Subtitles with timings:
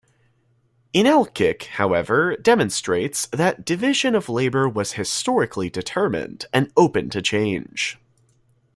[0.95, 7.99] Inalcik however demonstrates that division of labour was historically determined and open to change.